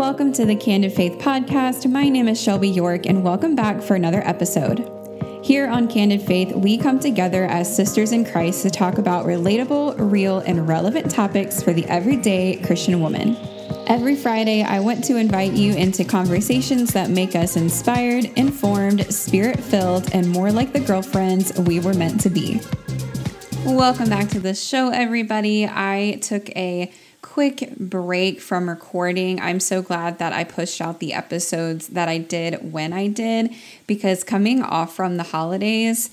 [0.00, 1.86] Welcome to the Candid Faith Podcast.
[1.86, 4.90] My name is Shelby York, and welcome back for another episode.
[5.44, 9.96] Here on Candid Faith, we come together as sisters in Christ to talk about relatable,
[10.10, 13.36] real, and relevant topics for the everyday Christian woman.
[13.88, 19.60] Every Friday, I want to invite you into conversations that make us inspired, informed, spirit
[19.60, 22.58] filled, and more like the girlfriends we were meant to be.
[23.66, 25.66] Welcome back to the show, everybody.
[25.66, 26.90] I took a
[27.30, 29.40] quick break from recording.
[29.40, 33.54] I'm so glad that I pushed out the episodes that I did when I did
[33.86, 36.10] because coming off from the holidays,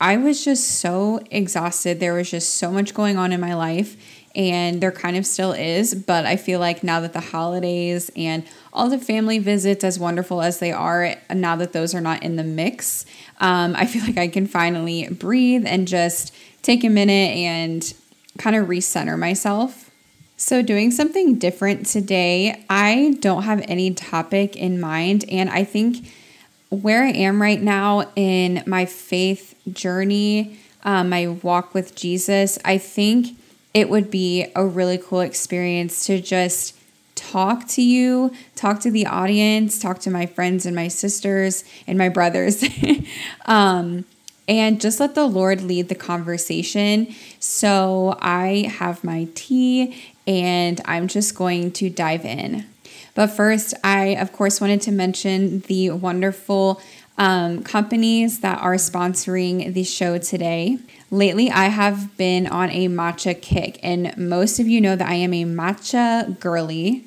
[0.00, 1.98] I was just so exhausted.
[1.98, 3.96] There was just so much going on in my life,
[4.36, 5.92] and there kind of still is.
[5.92, 10.40] But I feel like now that the holidays and all the family visits, as wonderful
[10.40, 13.06] as they are, now that those are not in the mix,
[13.40, 17.92] um, I feel like I can finally breathe and just take a minute and
[18.38, 19.89] kind of recenter myself
[20.42, 25.26] so, doing something different today, I don't have any topic in mind.
[25.30, 26.10] And I think
[26.70, 32.78] where I am right now in my faith journey, um, my walk with Jesus, I
[32.78, 33.36] think
[33.74, 36.74] it would be a really cool experience to just
[37.14, 41.98] talk to you, talk to the audience, talk to my friends and my sisters and
[41.98, 42.64] my brothers.
[43.44, 44.06] um,
[44.48, 47.14] and just let the Lord lead the conversation.
[47.38, 49.96] So I have my tea
[50.30, 52.64] and I'm just going to dive in.
[53.16, 56.80] But first, I of course wanted to mention the wonderful
[57.18, 60.78] um, companies that are sponsoring the show today.
[61.10, 65.14] Lately, I have been on a matcha kick, and most of you know that I
[65.14, 67.04] am a matcha girly,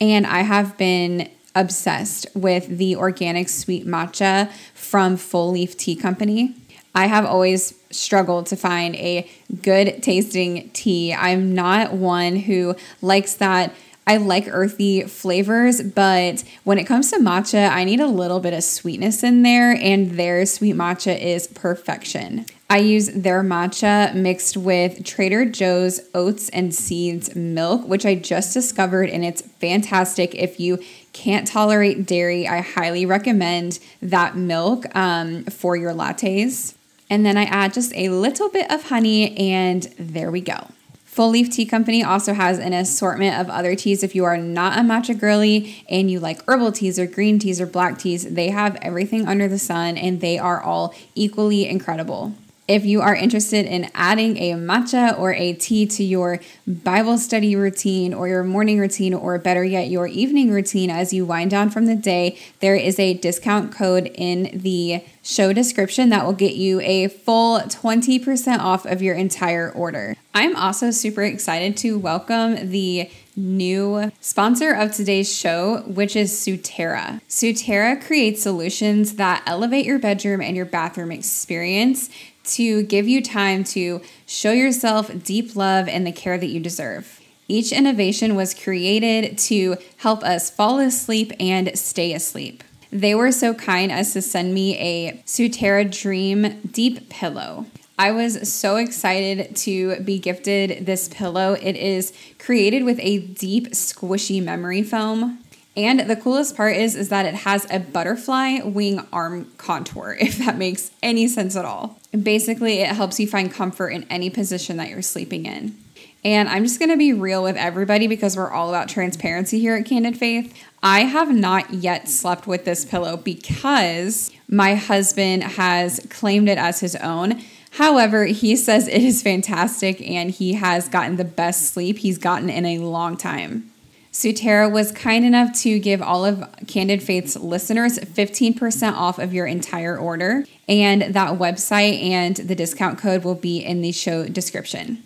[0.00, 6.54] and I have been obsessed with the organic sweet matcha from Full Leaf Tea Company.
[6.96, 9.28] I have always struggled to find a
[9.62, 11.12] good tasting tea.
[11.12, 13.74] I'm not one who likes that.
[14.06, 18.54] I like earthy flavors, but when it comes to matcha, I need a little bit
[18.54, 22.46] of sweetness in there, and their sweet matcha is perfection.
[22.70, 28.54] I use their matcha mixed with Trader Joe's oats and seeds milk, which I just
[28.54, 30.34] discovered, and it's fantastic.
[30.34, 30.78] If you
[31.12, 36.75] can't tolerate dairy, I highly recommend that milk um, for your lattes.
[37.08, 40.68] And then I add just a little bit of honey, and there we go.
[41.04, 44.02] Full Leaf Tea Company also has an assortment of other teas.
[44.02, 47.58] If you are not a matcha girly and you like herbal teas or green teas
[47.58, 52.34] or black teas, they have everything under the sun and they are all equally incredible.
[52.68, 57.54] If you are interested in adding a matcha or a tea to your Bible study
[57.54, 61.70] routine or your morning routine, or better yet, your evening routine as you wind down
[61.70, 66.56] from the day, there is a discount code in the show description that will get
[66.56, 70.16] you a full 20% off of your entire order.
[70.34, 77.20] I'm also super excited to welcome the new sponsor of today's show, which is Sutera.
[77.28, 82.10] Sutera creates solutions that elevate your bedroom and your bathroom experience
[82.46, 87.20] to give you time to show yourself deep love and the care that you deserve.
[87.48, 92.64] Each innovation was created to help us fall asleep and stay asleep.
[92.90, 97.66] They were so kind as to send me a Sutera Dream Deep Pillow.
[97.98, 101.54] I was so excited to be gifted this pillow.
[101.54, 105.38] It is created with a deep, squishy memory foam.
[105.76, 110.38] And the coolest part is is that it has a butterfly wing arm contour if
[110.38, 111.98] that makes any sense at all.
[112.10, 115.76] Basically, it helps you find comfort in any position that you're sleeping in.
[116.24, 119.76] And I'm just going to be real with everybody because we're all about transparency here
[119.76, 120.60] at Candid Faith.
[120.82, 126.80] I have not yet slept with this pillow because my husband has claimed it as
[126.80, 127.42] his own.
[127.72, 132.50] However, he says it is fantastic and he has gotten the best sleep he's gotten
[132.50, 133.70] in a long time.
[134.16, 139.44] Sutera was kind enough to give all of Candid Faith's listeners 15% off of your
[139.44, 140.46] entire order.
[140.66, 145.02] And that website and the discount code will be in the show description.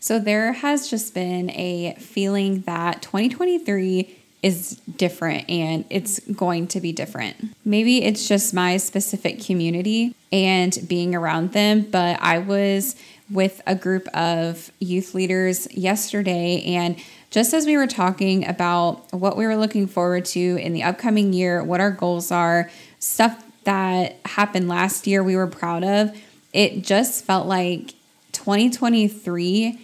[0.00, 6.80] So there has just been a feeling that 2023 is different and it's going to
[6.82, 7.56] be different.
[7.64, 12.96] Maybe it's just my specific community and being around them, but I was
[13.30, 16.96] with a group of youth leaders yesterday and
[17.32, 21.32] just as we were talking about what we were looking forward to in the upcoming
[21.32, 26.14] year, what our goals are, stuff that happened last year we were proud of,
[26.52, 27.94] it just felt like
[28.32, 29.80] 2023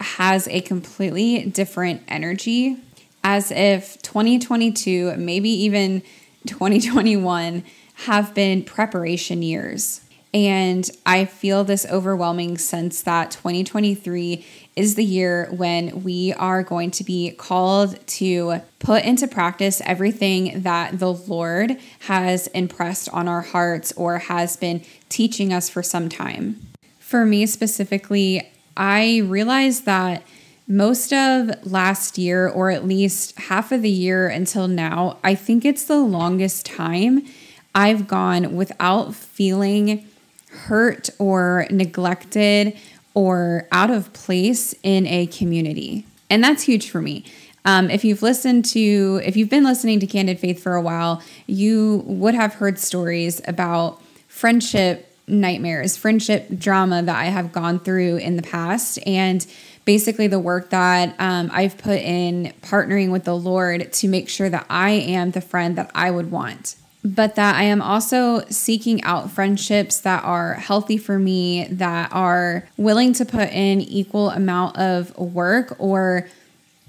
[0.00, 2.76] has a completely different energy,
[3.22, 6.02] as if 2022, maybe even
[6.46, 7.62] 2021,
[8.06, 10.00] have been preparation years.
[10.32, 14.44] And I feel this overwhelming sense that 2023
[14.80, 20.62] is the year when we are going to be called to put into practice everything
[20.62, 26.08] that the Lord has impressed on our hearts or has been teaching us for some
[26.08, 26.58] time.
[26.98, 30.22] For me specifically, I realized that
[30.66, 35.66] most of last year, or at least half of the year until now, I think
[35.66, 37.26] it's the longest time
[37.74, 40.08] I've gone without feeling
[40.50, 42.78] hurt or neglected
[43.14, 46.06] or out of place in a community.
[46.28, 47.24] And that's huge for me.
[47.64, 51.22] Um, if you've listened to, if you've been listening to Candid Faith for a while,
[51.46, 58.16] you would have heard stories about friendship nightmares, friendship drama that I have gone through
[58.16, 58.98] in the past.
[59.06, 59.46] And
[59.84, 64.48] basically, the work that um, I've put in partnering with the Lord to make sure
[64.48, 69.02] that I am the friend that I would want but that I am also seeking
[69.04, 74.76] out friendships that are healthy for me, that are willing to put in equal amount
[74.76, 76.28] of work or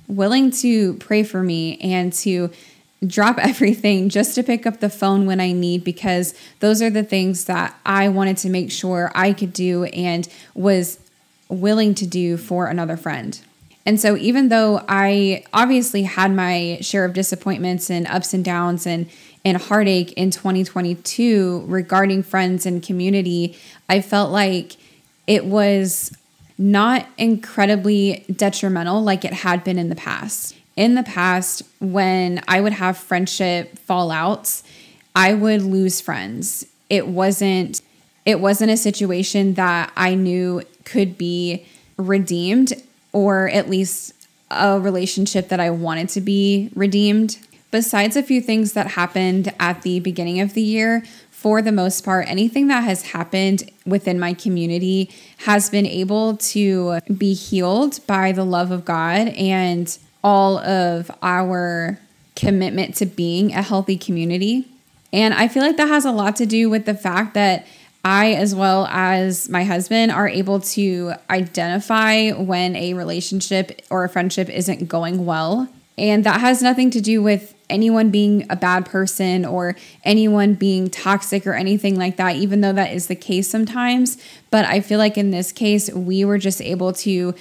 [0.07, 2.51] willing to pray for me and to
[3.05, 7.03] drop everything just to pick up the phone when I need because those are the
[7.03, 10.99] things that I wanted to make sure I could do and was
[11.47, 13.39] willing to do for another friend.
[13.83, 18.85] And so, even though I obviously had my share of disappointments and ups and downs
[18.85, 19.09] and
[19.43, 23.57] and heartache in 2022 regarding friends and community,
[23.89, 24.77] I felt like
[25.27, 26.15] it was
[26.57, 30.55] not incredibly detrimental like it had been in the past.
[30.75, 34.63] In the past, when I would have friendship fallouts,
[35.15, 36.65] I would lose friends.
[36.89, 37.81] It wasn't
[38.23, 41.65] it wasn't a situation that I knew could be
[41.97, 42.73] redeemed
[43.11, 44.13] or at least
[44.51, 47.39] a relationship that I wanted to be redeemed.
[47.71, 52.05] Besides a few things that happened at the beginning of the year, for the most
[52.05, 58.31] part, anything that has happened within my community has been able to be healed by
[58.31, 61.97] the love of God and all of our
[62.35, 64.67] commitment to being a healthy community.
[65.11, 67.65] And I feel like that has a lot to do with the fact that
[68.03, 74.09] I, as well as my husband, are able to identify when a relationship or a
[74.09, 75.69] friendship isn't going well.
[75.97, 80.89] And that has nothing to do with anyone being a bad person or anyone being
[80.89, 84.17] toxic or anything like that, even though that is the case sometimes.
[84.49, 87.33] But I feel like in this case, we were just able to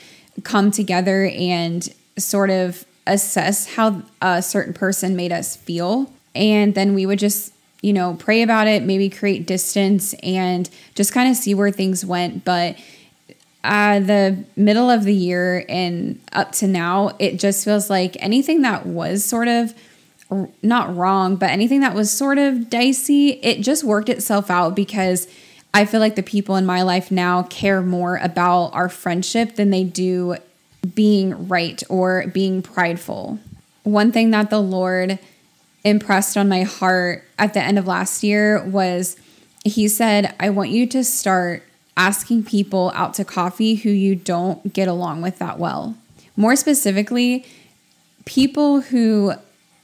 [0.44, 6.12] come together and sort of assess how a certain person made us feel.
[6.34, 11.12] And then we would just, you know, pray about it, maybe create distance and just
[11.12, 12.44] kind of see where things went.
[12.44, 12.76] But
[13.62, 18.62] uh, the middle of the year and up to now, it just feels like anything
[18.62, 19.74] that was sort of
[20.62, 25.26] not wrong, but anything that was sort of dicey, it just worked itself out because
[25.74, 29.70] I feel like the people in my life now care more about our friendship than
[29.70, 30.36] they do
[30.94, 33.38] being right or being prideful.
[33.82, 35.18] One thing that the Lord
[35.84, 39.16] impressed on my heart at the end of last year was
[39.64, 41.62] He said, I want you to start
[41.96, 45.96] asking people out to coffee who you don't get along with that well.
[46.36, 47.44] More specifically,
[48.24, 49.32] people who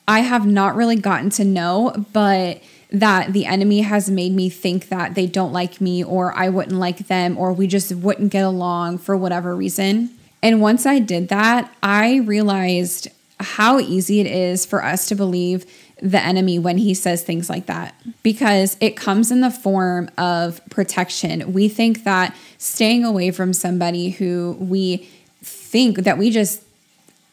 [0.08, 2.62] I have not really gotten to know, but
[2.92, 6.78] that the enemy has made me think that they don't like me or I wouldn't
[6.78, 10.10] like them or we just wouldn't get along for whatever reason.
[10.42, 13.08] And once I did that, I realized
[13.40, 15.66] how easy it is for us to believe
[16.00, 20.60] the enemy when he says things like that because it comes in the form of
[20.68, 21.52] protection.
[21.52, 25.08] We think that staying away from somebody who we
[25.42, 26.62] think that we just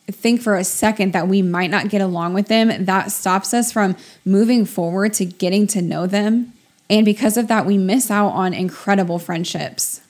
[0.08, 3.72] think for a second that we might not get along with them, that stops us
[3.72, 6.54] from moving forward to getting to know them.
[6.90, 10.02] And because of that, we miss out on incredible friendships.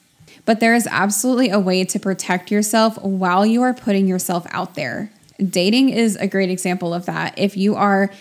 [0.45, 4.75] But there is absolutely a way to protect yourself while you are putting yourself out
[4.75, 5.11] there.
[5.37, 7.37] Dating is a great example of that.
[7.37, 8.11] If you are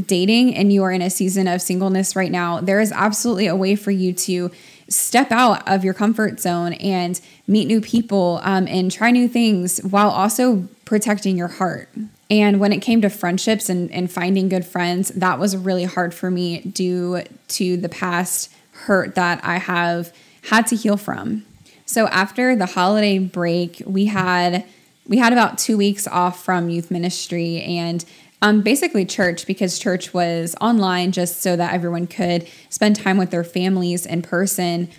[0.00, 3.56] dating and you are in a season of singleness right now, there is absolutely a
[3.56, 4.50] way for you to
[4.88, 9.78] step out of your comfort zone and meet new people um, and try new things
[9.80, 11.88] while also protecting your heart.
[12.30, 16.14] And when it came to friendships and, and finding good friends, that was really hard
[16.14, 21.44] for me due to the past hurt that I have had to heal from.
[21.86, 24.64] So after the holiday break, we had
[25.06, 28.02] we had about two weeks off from youth ministry and
[28.44, 33.30] um, basically church because church was online just so that everyone could spend time with
[33.30, 34.90] their families in person.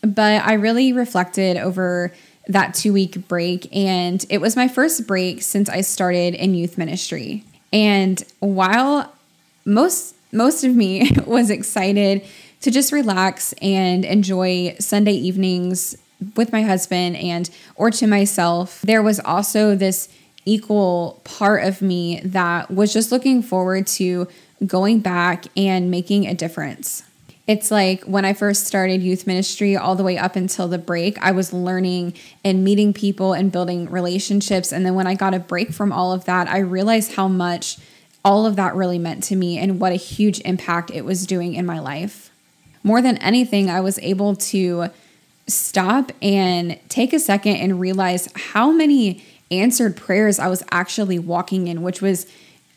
[0.00, 2.14] But I really reflected over
[2.48, 3.68] that two week break.
[3.76, 7.44] And it was my first break since I started in youth ministry.
[7.70, 9.12] And while
[9.66, 12.24] most most of me was excited
[12.62, 15.98] to just relax and enjoy Sunday evenings
[16.34, 20.08] with my husband and or to myself, there was also this
[20.46, 24.28] equal part of me that was just looking forward to
[24.64, 27.02] going back and making a difference.
[27.46, 31.16] It's like when I first started youth ministry, all the way up until the break,
[31.18, 34.72] I was learning and meeting people and building relationships.
[34.72, 37.78] And then when I got a break from all of that, I realized how much
[38.24, 41.54] all of that really meant to me and what a huge impact it was doing
[41.54, 42.30] in my life.
[42.82, 44.90] More than anything, I was able to
[45.46, 51.68] stop and take a second and realize how many answered prayers I was actually walking
[51.68, 52.26] in, which was,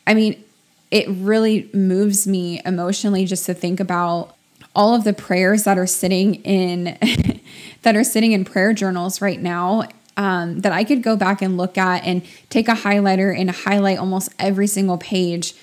[0.05, 0.43] I mean,
[0.91, 4.35] it really moves me emotionally just to think about
[4.75, 6.97] all of the prayers that are sitting in
[7.81, 9.83] that are sitting in prayer journals right now
[10.17, 13.97] um, that I could go back and look at and take a highlighter and highlight
[13.97, 15.53] almost every single page,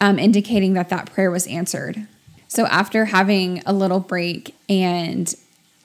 [0.00, 2.06] um, indicating that that prayer was answered.
[2.48, 5.34] So after having a little break and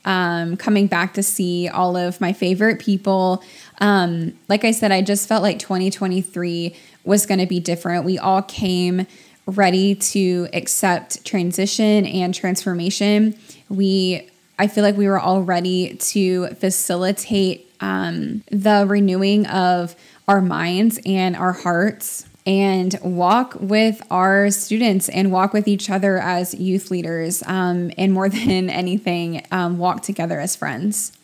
[0.06, 3.44] um, coming back to see all of my favorite people.
[3.80, 8.06] Um, like I said, I just felt like 2023 was going to be different.
[8.06, 9.08] We all came
[9.46, 13.36] ready to accept transition and transformation.
[13.70, 14.30] We,
[14.60, 19.96] I feel like we were all ready to facilitate um, the renewing of
[20.28, 26.18] our minds and our hearts and walk with our students and walk with each other
[26.18, 27.44] as youth leaders.
[27.46, 31.18] Um, and more than anything, um, walk together as friends.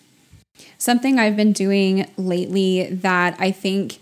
[0.77, 3.99] Something I've been doing lately that I think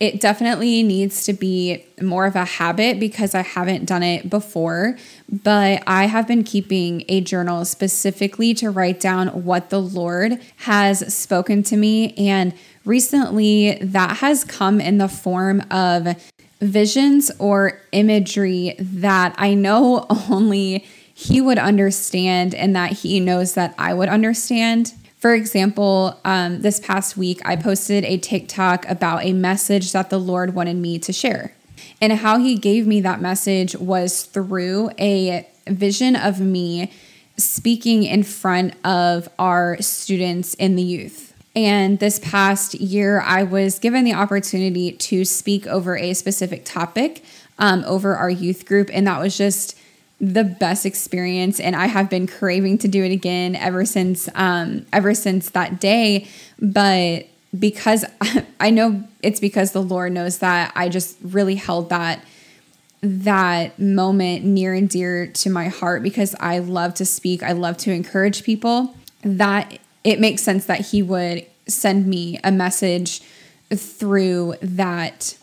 [0.00, 4.96] it definitely needs to be more of a habit because I haven't done it before.
[5.28, 11.14] But I have been keeping a journal specifically to write down what the Lord has
[11.14, 12.14] spoken to me.
[12.14, 12.54] And
[12.86, 16.29] recently, that has come in the form of
[16.60, 23.74] visions or imagery that I know only he would understand and that he knows that
[23.78, 24.94] I would understand.
[25.18, 30.18] For example, um, this past week, I posted a TikTok about a message that the
[30.18, 31.54] Lord wanted me to share.
[32.00, 36.90] And how he gave me that message was through a vision of me
[37.36, 41.29] speaking in front of our students in the youth.
[41.54, 47.24] And this past year, I was given the opportunity to speak over a specific topic
[47.58, 48.88] um, over our youth group.
[48.92, 49.76] And that was just
[50.20, 51.58] the best experience.
[51.58, 55.80] And I have been craving to do it again ever since um, ever since that
[55.80, 56.28] day.
[56.60, 57.26] But
[57.58, 58.04] because
[58.60, 62.24] I know it's because the Lord knows that I just really held that
[63.02, 67.78] that moment near and dear to my heart because I love to speak, I love
[67.78, 68.94] to encourage people.
[69.22, 73.20] That it makes sense that he would send me a message
[73.74, 75.36] through that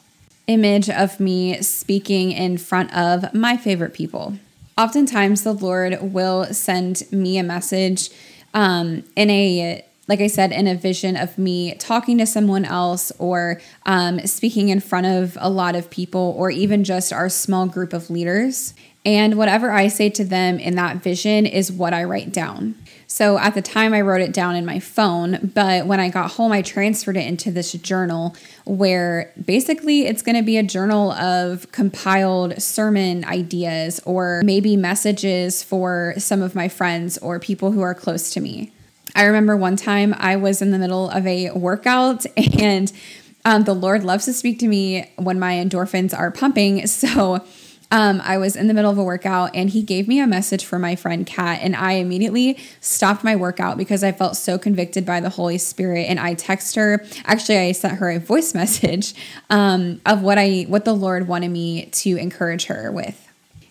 [0.47, 4.37] image of me speaking in front of my favorite people.
[4.77, 8.09] Oftentimes, the Lord will send me a message
[8.53, 13.11] um, in a like I said, in a vision of me talking to someone else
[13.19, 17.67] or um, speaking in front of a lot of people or even just our small
[17.67, 18.73] group of leaders.
[19.05, 22.75] And whatever I say to them in that vision is what I write down.
[23.09, 26.31] So at the time, I wrote it down in my phone, but when I got
[26.31, 28.35] home, I transferred it into this journal
[28.65, 35.63] where basically it's going to be a journal of compiled sermon ideas or maybe messages
[35.63, 38.73] for some of my friends or people who are close to me.
[39.15, 42.25] I remember one time I was in the middle of a workout
[42.59, 42.91] and
[43.45, 46.85] um, the Lord loves to speak to me when my endorphins are pumping.
[46.87, 47.41] So
[47.89, 50.65] um, I was in the middle of a workout and he gave me a message
[50.65, 55.05] for my friend Kat, and I immediately stopped my workout because I felt so convicted
[55.05, 56.07] by the Holy Spirit.
[56.07, 57.05] And I text her.
[57.23, 59.13] Actually, I sent her a voice message
[59.49, 63.23] um, of what I what the Lord wanted me to encourage her with.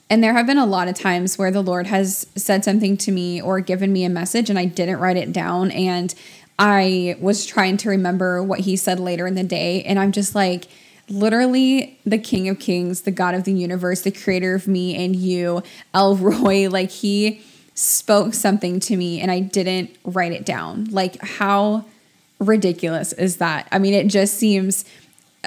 [0.09, 3.11] And there have been a lot of times where the Lord has said something to
[3.11, 6.15] me or given me a message, and I didn't write it down, and
[6.59, 10.35] I was trying to remember what he said later in the day, and I'm just
[10.35, 10.69] like
[11.09, 15.15] literally the king of kings, the god of the universe, the creator of me and
[15.17, 15.63] you,
[15.95, 17.43] El Roi, like he
[17.75, 20.87] spoke something to me and I didn't write it down.
[20.87, 21.85] Like how
[22.39, 23.69] ridiculous is that?
[23.71, 24.85] I mean, it just seems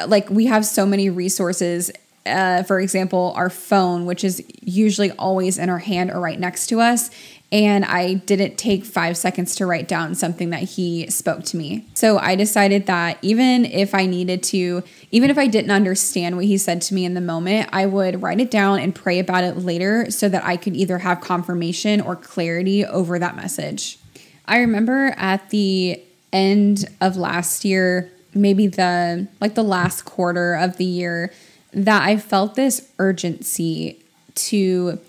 [0.07, 1.91] like we have so many resources
[2.25, 6.67] uh, for example, our phone, which is usually always in our hand or right next
[6.67, 7.09] to us,
[7.51, 11.85] and I didn't take five seconds to write down something that he spoke to me.
[11.95, 16.45] So I decided that even if I needed to, even if I didn't understand what
[16.45, 19.43] he said to me in the moment, I would write it down and pray about
[19.43, 23.97] it later so that I could either have confirmation or clarity over that message.
[24.45, 30.77] I remember at the end of last year, maybe the like the last quarter of
[30.77, 31.33] the year,
[31.73, 34.03] that I felt this urgency
[34.35, 34.99] to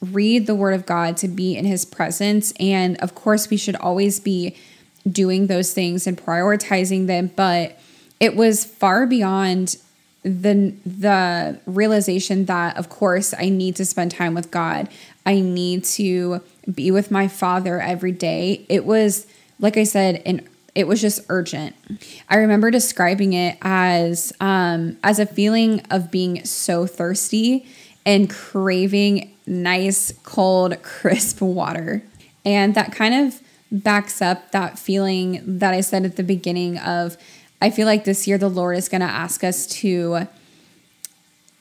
[0.00, 2.52] read the Word of God, to be in His presence.
[2.60, 4.56] And of course, we should always be
[5.10, 7.78] doing those things and prioritizing them, but
[8.20, 9.76] it was far beyond
[10.22, 14.88] the the realization that of course I need to spend time with God.
[15.24, 18.66] I need to be with my father every day.
[18.68, 19.26] It was
[19.60, 21.74] like I said an it was just urgent.
[22.28, 27.66] I remember describing it as um, as a feeling of being so thirsty
[28.04, 32.02] and craving nice, cold, crisp water.
[32.44, 33.40] And that kind of
[33.70, 37.16] backs up that feeling that I said at the beginning of
[37.60, 40.28] I feel like this year the Lord is going to ask us to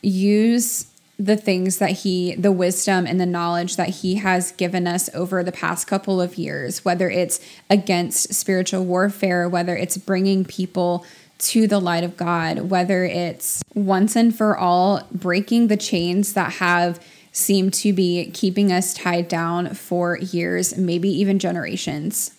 [0.01, 0.87] use
[1.19, 5.43] the things that he the wisdom and the knowledge that he has given us over
[5.43, 7.39] the past couple of years whether it's
[7.71, 11.03] against spiritual warfare whether it's bringing people
[11.39, 16.53] to the light of God whether it's once and for all breaking the chains that
[16.53, 22.31] have seemed to be keeping us tied down for years maybe even generations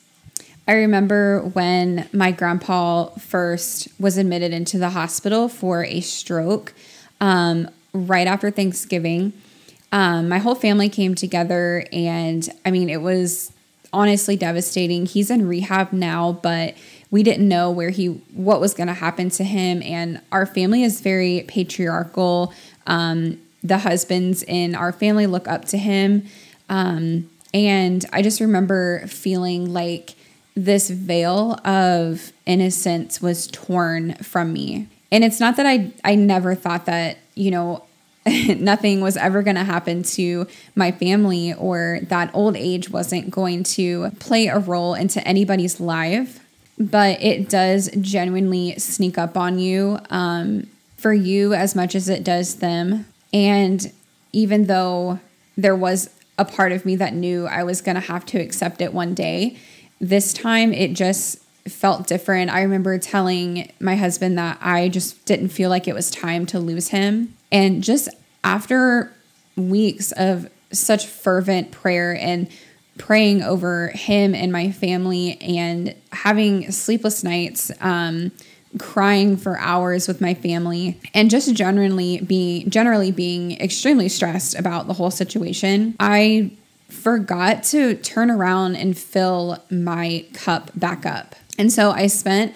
[0.67, 6.75] I remember when my grandpa first was admitted into the hospital for a stroke.
[7.23, 9.33] Um, right after Thanksgiving.
[9.91, 13.53] Um, my whole family came together, and I mean, it was
[13.93, 15.07] honestly devastating.
[15.07, 16.75] He's in rehab now, but
[17.11, 19.83] we didn't know where he what was going to happen to him.
[19.83, 22.53] And our family is very patriarchal.
[22.87, 26.27] Um, the husbands in our family look up to him.
[26.69, 30.15] Um, and i just remember feeling like
[30.55, 34.89] this veil of innocence was torn from me.
[35.11, 37.85] And it's not that i i never thought that you know
[38.57, 43.63] nothing was ever going to happen to my family or that old age wasn't going
[43.63, 46.41] to play a role into anybody's life.
[46.79, 52.23] But it does genuinely sneak up on you um, for you as much as it
[52.23, 53.07] does them.
[53.33, 53.93] And
[54.33, 55.19] even though
[55.57, 58.81] there was a part of me that knew I was going to have to accept
[58.81, 59.57] it one day,
[60.01, 62.51] this time it just felt different.
[62.51, 66.61] I remember telling my husband that I just didn't feel like it was time to
[66.61, 67.35] lose him.
[67.51, 68.09] And just
[68.45, 69.13] after
[69.57, 72.49] weeks of such fervent prayer and
[72.99, 78.33] praying over him and my family and having sleepless nights, um,
[78.77, 84.87] crying for hours with my family and just generally being generally being extremely stressed about
[84.87, 85.97] the whole situation.
[85.99, 86.53] I
[86.89, 91.35] forgot to turn around and fill my cup back up.
[91.59, 92.55] And so i spent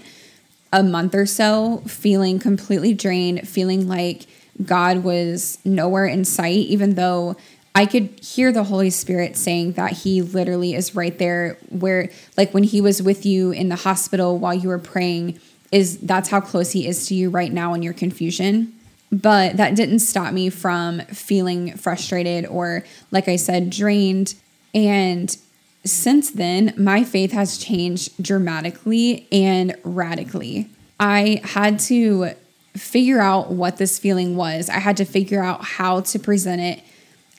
[0.72, 4.26] a month or so feeling completely drained feeling like
[4.62, 7.36] God was nowhere in sight, even though
[7.74, 12.52] I could hear the Holy Spirit saying that He literally is right there, where, like,
[12.52, 16.40] when He was with you in the hospital while you were praying, is that's how
[16.40, 18.74] close He is to you right now in your confusion.
[19.10, 24.34] But that didn't stop me from feeling frustrated or, like I said, drained.
[24.74, 25.36] And
[25.84, 30.68] since then, my faith has changed dramatically and radically.
[31.00, 32.30] I had to
[32.74, 34.70] figure out what this feeling was.
[34.70, 36.82] I had to figure out how to present it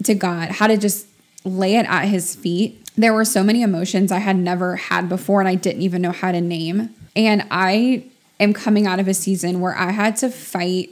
[0.04, 1.08] to God, how to just
[1.44, 2.80] lay it at His feet.
[2.96, 6.12] There were so many emotions I had never had before and I didn't even know
[6.12, 6.90] how to name.
[7.16, 8.06] And I
[8.40, 10.90] am coming out of a season where I had to fight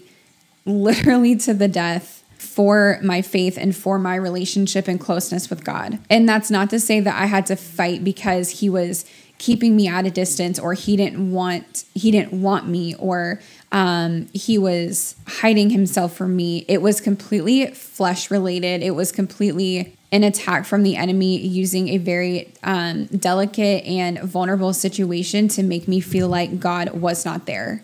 [0.65, 5.99] literally to the death for my faith and for my relationship and closeness with God.
[6.09, 9.05] And that's not to say that I had to fight because he was
[9.37, 13.39] keeping me at a distance or he didn't want he didn't want me or
[13.71, 16.65] um, he was hiding himself from me.
[16.67, 18.81] It was completely flesh related.
[18.81, 24.73] It was completely an attack from the enemy using a very um, delicate and vulnerable
[24.73, 27.83] situation to make me feel like god was not there.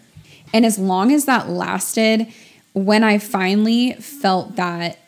[0.54, 2.28] And as long as that lasted
[2.74, 5.00] when i finally felt that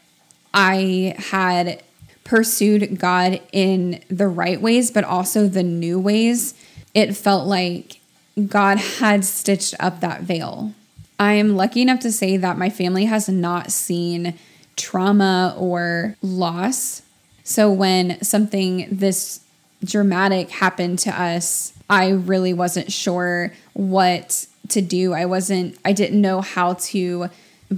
[0.54, 1.84] i had
[2.30, 6.54] pursued God in the right ways, but also the new ways,
[6.94, 7.99] it felt like
[8.48, 10.74] God had stitched up that veil.
[11.20, 14.36] I am lucky enough to say that my family has not seen
[14.78, 17.02] trauma or loss.
[17.44, 19.42] So when something this
[19.84, 25.14] dramatic happened to us, I really wasn't sure what to do.
[25.14, 27.30] I wasn't, I didn't know how to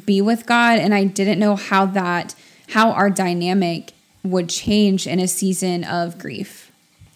[0.06, 2.36] be with God, and I didn't know how that,
[2.70, 3.94] how our dynamic
[4.24, 6.71] would change in a season of grief.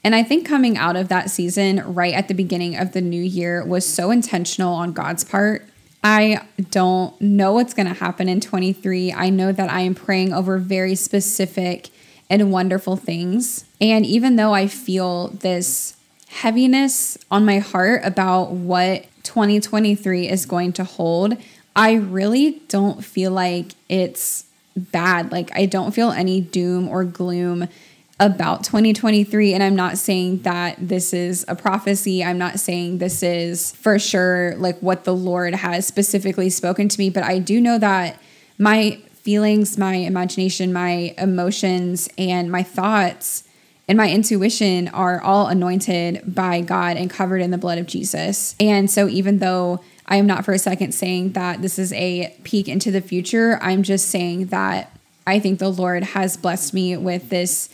[0.06, 3.24] And I think coming out of that season right at the beginning of the new
[3.24, 5.68] year was so intentional on God's part.
[6.04, 9.12] I don't know what's going to happen in 23.
[9.12, 11.90] I know that I am praying over very specific
[12.30, 13.66] and wonderful things.
[13.82, 20.72] And even though I feel this heaviness on my heart about what 2023 is going
[20.74, 21.36] to hold,
[21.76, 24.46] I really don't feel like it's
[24.78, 25.32] bad.
[25.32, 27.70] Like I don't feel any doom or gloom
[28.20, 29.54] about 2023.
[29.54, 32.24] And I'm not saying that this is a prophecy.
[32.24, 37.00] I'm not saying this is for sure like what the Lord has specifically spoken to
[37.00, 38.22] me, but I do know that
[38.58, 43.44] my feelings, my imagination, my emotions, and my thoughts
[43.88, 48.56] and my intuition are all anointed by God and covered in the blood of Jesus.
[48.60, 52.36] And so even though I am not for a second saying that this is a
[52.44, 54.96] peek into the future, I'm just saying that
[55.28, 57.70] I think the Lord has blessed me with this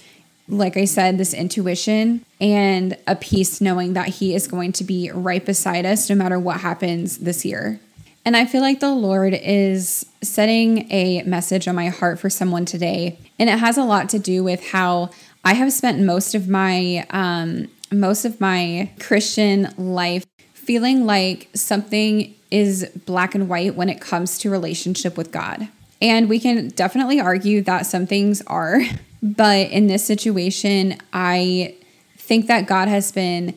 [0.51, 5.09] like I said, this intuition and a peace knowing that He is going to be
[5.11, 7.79] right beside us no matter what happens this year.
[8.25, 12.65] And I feel like the Lord is setting a message on my heart for someone
[12.65, 13.17] today.
[13.39, 15.09] And it has a lot to do with how
[15.43, 22.33] I have spent most of my um, most of my Christian life feeling like something
[22.51, 25.67] is black and white when it comes to relationship with God.
[26.01, 28.81] And we can definitely argue that some things are
[29.21, 31.75] But in this situation, I
[32.17, 33.55] think that God has been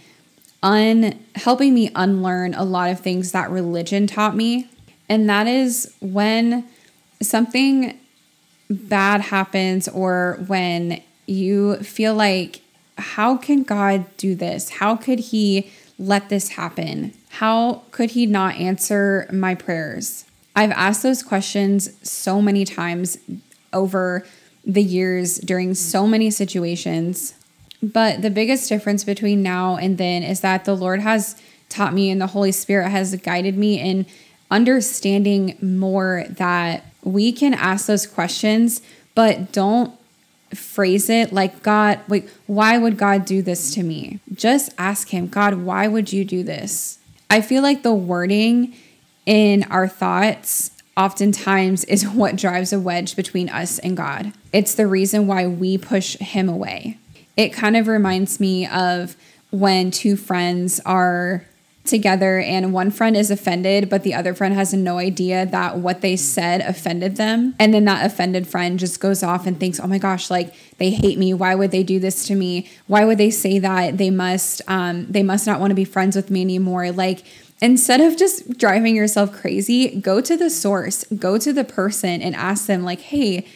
[0.62, 4.68] un helping me unlearn a lot of things that religion taught me.
[5.08, 6.66] And that is when
[7.22, 7.98] something
[8.70, 12.60] bad happens or when you feel like
[12.96, 14.70] how can God do this?
[14.70, 17.12] How could he let this happen?
[17.28, 20.24] How could he not answer my prayers?
[20.56, 23.18] I've asked those questions so many times
[23.72, 24.24] over
[24.66, 27.34] the years during so many situations.
[27.82, 32.10] But the biggest difference between now and then is that the Lord has taught me
[32.10, 34.06] and the Holy Spirit has guided me in
[34.50, 38.80] understanding more that we can ask those questions,
[39.14, 39.92] but don't
[40.54, 42.00] phrase it like God,
[42.46, 44.20] why would God do this to me?
[44.32, 46.98] Just ask Him, God, why would you do this?
[47.28, 48.74] I feel like the wording
[49.26, 54.32] in our thoughts oftentimes is what drives a wedge between us and God.
[54.52, 56.98] It's the reason why we push Him away.
[57.36, 59.16] It kind of reminds me of
[59.50, 61.44] when two friends are
[61.84, 66.00] together and one friend is offended, but the other friend has no idea that what
[66.00, 67.54] they said offended them.
[67.58, 70.90] And then that offended friend just goes off and thinks, oh my gosh, like they
[70.90, 71.34] hate me.
[71.34, 72.70] Why would they do this to me?
[72.86, 73.98] Why would they say that?
[73.98, 76.90] They must, um, they must not want to be friends with me anymore.
[76.90, 77.22] Like,
[77.60, 82.34] instead of just driving yourself crazy, go to the source, go to the person and
[82.34, 83.46] ask them, like, hey,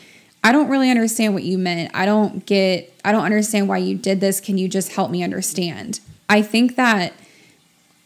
[0.42, 1.90] I don't really understand what you meant.
[1.94, 4.40] I don't get, I don't understand why you did this.
[4.40, 6.00] Can you just help me understand?
[6.28, 7.12] I think that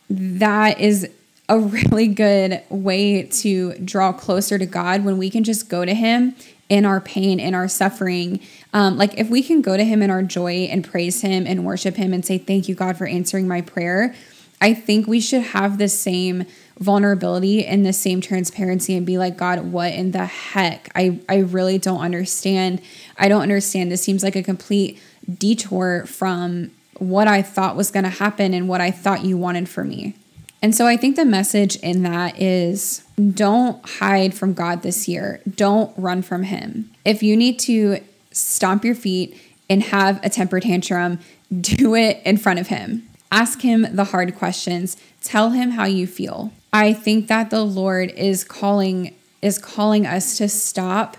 [0.08, 1.08] that is
[1.48, 5.94] a really good way to draw closer to God when we can just go to
[5.94, 6.34] Him
[6.68, 8.40] in our pain, in our suffering.
[8.72, 11.66] Um, like if we can go to Him in our joy and praise Him and
[11.66, 14.14] worship Him and say, Thank you, God, for answering my prayer,
[14.62, 16.46] I think we should have the same
[16.78, 20.88] vulnerability and the same transparency and be like, God, what in the heck?
[20.94, 22.80] I, I really don't understand.
[23.18, 23.90] I don't understand.
[23.90, 25.02] This seems like a complete
[25.38, 29.68] detour from what I thought was going to happen and what I thought you wanted
[29.68, 30.14] for me.
[30.62, 33.02] And so I think the message in that is
[33.34, 35.40] don't hide from God this year.
[35.56, 36.88] Don't run from Him.
[37.04, 37.98] If you need to
[38.30, 39.36] stomp your feet
[39.68, 41.18] and have a temper tantrum,
[41.60, 43.08] do it in front of Him.
[43.32, 44.98] Ask him the hard questions.
[45.22, 46.52] Tell him how you feel.
[46.70, 51.16] I think that the Lord is calling is calling us to stop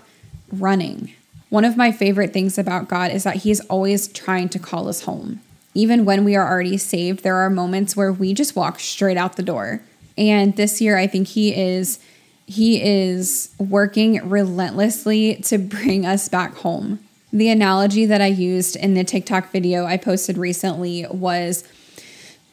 [0.50, 1.12] running.
[1.50, 5.02] One of my favorite things about God is that he's always trying to call us
[5.02, 5.40] home.
[5.74, 9.36] Even when we are already saved, there are moments where we just walk straight out
[9.36, 9.82] the door.
[10.16, 11.98] And this year I think he is
[12.46, 17.00] he is working relentlessly to bring us back home.
[17.32, 21.64] The analogy that I used in the TikTok video I posted recently was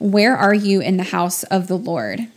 [0.01, 2.27] where are you in the house of the Lord?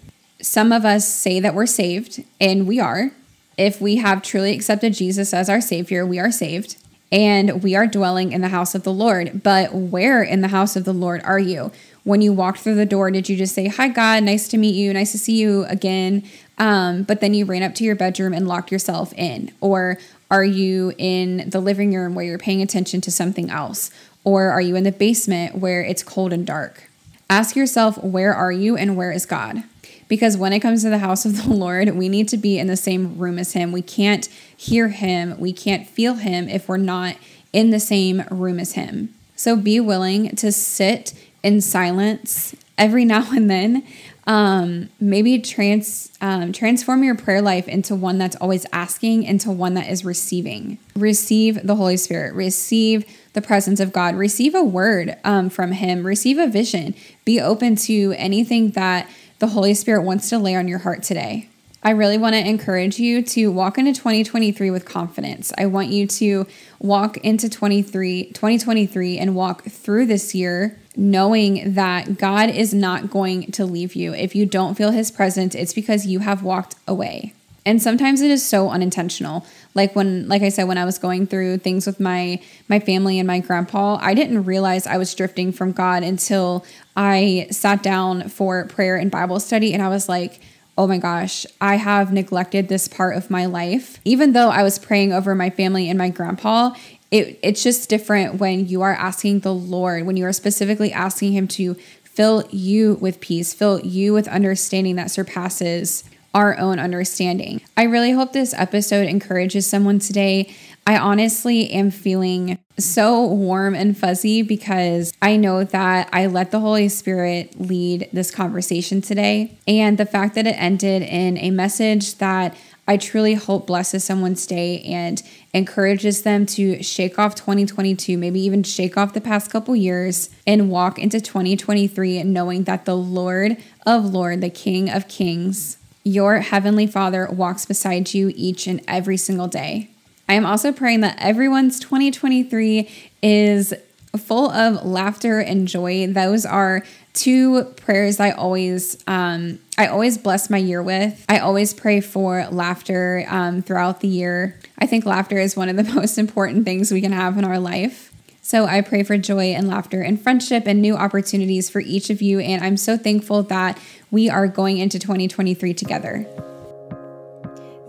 [0.42, 3.10] Some of us say that we're saved, and we are.
[3.56, 6.76] If we have truly accepted Jesus as our Savior, we are saved
[7.10, 9.42] and we are dwelling in the house of the Lord.
[9.44, 11.70] But where in the house of the Lord are you?
[12.02, 14.74] When you walked through the door, did you just say, Hi, God, nice to meet
[14.74, 16.24] you, nice to see you again?
[16.58, 19.52] Um, but then you ran up to your bedroom and locked yourself in?
[19.60, 19.98] Or
[20.30, 23.90] are you in the living room where you're paying attention to something else?
[24.24, 26.90] Or are you in the basement where it's cold and dark?
[27.30, 29.64] Ask yourself, where are you and where is God?
[30.08, 32.66] Because when it comes to the house of the Lord, we need to be in
[32.66, 33.72] the same room as Him.
[33.72, 37.16] We can't hear Him, we can't feel Him if we're not
[37.52, 39.14] in the same room as Him.
[39.36, 43.86] So be willing to sit in silence every now and then.
[44.26, 49.74] Um, maybe trans um, transform your prayer life into one that's always asking, into one
[49.74, 50.78] that is receiving.
[50.96, 52.34] Receive the Holy Spirit.
[52.34, 54.14] Receive the presence of God.
[54.14, 56.94] Receive a word um, from Him, receive a vision.
[57.24, 59.10] Be open to anything that
[59.40, 61.48] the Holy Spirit wants to lay on your heart today.
[61.82, 65.52] I really want to encourage you to walk into 2023 with confidence.
[65.58, 66.46] I want you to
[66.78, 73.50] walk into 23 2023 and walk through this year knowing that God is not going
[73.52, 74.14] to leave you.
[74.14, 77.34] If you don't feel his presence, it's because you have walked away.
[77.66, 79.46] And sometimes it is so unintentional.
[79.74, 83.18] Like when like I said when I was going through things with my my family
[83.18, 88.28] and my grandpa, I didn't realize I was drifting from God until I sat down
[88.28, 90.40] for prayer and Bible study and I was like,
[90.76, 93.98] oh my gosh, I have neglected this part of my life.
[94.04, 96.74] Even though I was praying over my family and my grandpa,
[97.10, 101.32] it, it's just different when you are asking the Lord, when you are specifically asking
[101.32, 107.60] Him to fill you with peace, fill you with understanding that surpasses our own understanding.
[107.76, 110.52] I really hope this episode encourages someone today.
[110.86, 116.58] I honestly am feeling so warm and fuzzy because I know that I let the
[116.58, 119.56] Holy Spirit lead this conversation today.
[119.68, 124.46] And the fact that it ended in a message that I truly hope blesses someone's
[124.46, 125.22] day and
[125.54, 130.70] encourages them to shake off 2022, maybe even shake off the past couple years and
[130.70, 136.86] walk into 2023 knowing that the Lord of Lord, the King of Kings, your heavenly
[136.86, 139.88] Father walks beside you each and every single day.
[140.28, 142.88] I am also praying that everyone's 2023
[143.22, 143.72] is
[144.16, 146.06] full of laughter and joy.
[146.06, 151.24] Those are two prayers I always um, I always bless my year with.
[151.28, 154.58] I always pray for laughter um, throughout the year.
[154.78, 157.58] I think laughter is one of the most important things we can have in our
[157.58, 158.12] life.
[158.42, 162.20] So I pray for joy and laughter and friendship and new opportunities for each of
[162.20, 162.40] you.
[162.40, 163.78] And I'm so thankful that
[164.10, 166.53] we are going into 2023 together.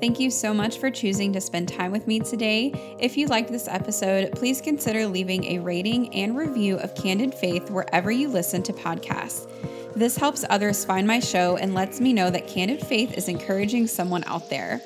[0.02, 2.98] Thank you so much for choosing to spend time with me today.
[3.00, 7.72] If you liked this episode, please consider leaving a rating and review of Candid Faith
[7.72, 9.50] wherever you listen to podcasts.
[9.96, 13.88] This helps others find my show and lets me know that Candid Faith is encouraging
[13.88, 14.82] someone out there.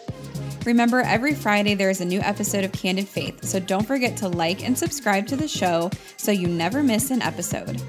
[0.66, 4.28] Remember, every Friday there is a new episode of Candid Faith, so don't forget to
[4.28, 7.82] like and subscribe to the show so you never miss an episode.